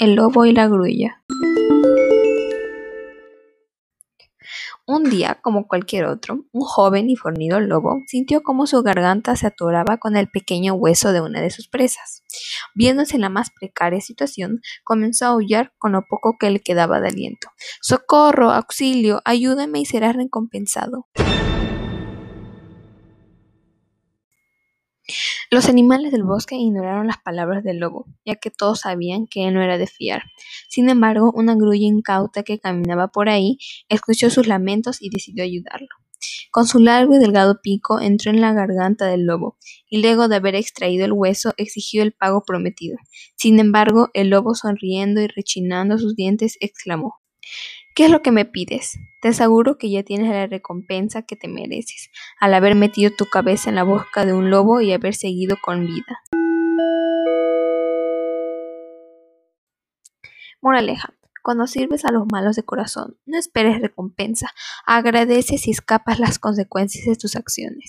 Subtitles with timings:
[0.00, 1.22] El lobo y la grulla.
[4.86, 9.48] Un día, como cualquier otro, un joven y fornido lobo sintió como su garganta se
[9.48, 12.22] atoraba con el pequeño hueso de una de sus presas.
[12.74, 16.98] Viéndose en la más precaria situación, comenzó a aullar con lo poco que le quedaba
[17.00, 17.48] de aliento.
[17.82, 21.08] Socorro, auxilio, ayúdame y será recompensado.
[25.52, 29.54] Los animales del bosque ignoraron las palabras del lobo, ya que todos sabían que él
[29.54, 30.22] no era de fiar.
[30.68, 33.58] Sin embargo, una grulla incauta que caminaba por ahí
[33.88, 35.88] escuchó sus lamentos y decidió ayudarlo.
[36.52, 39.56] Con su largo y delgado pico entró en la garganta del lobo,
[39.88, 42.96] y luego de haber extraído el hueso exigió el pago prometido.
[43.34, 47.16] Sin embargo, el lobo sonriendo y rechinando sus dientes exclamó
[47.94, 48.98] ¿Qué es lo que me pides?
[49.20, 53.68] Te aseguro que ya tienes la recompensa que te mereces, al haber metido tu cabeza
[53.68, 56.22] en la boca de un lobo y haber seguido con vida.
[60.60, 61.14] Moraleja.
[61.42, 64.50] Cuando sirves a los malos de corazón, no esperes recompensa,
[64.84, 67.88] agradece si escapas las consecuencias de tus acciones.